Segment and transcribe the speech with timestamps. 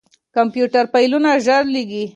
[0.35, 2.03] کمپيوټر فايلونه ژر لېږي.